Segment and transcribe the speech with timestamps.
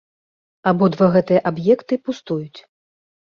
[0.71, 2.59] Абодва гэтыя аб'екты пустуюць.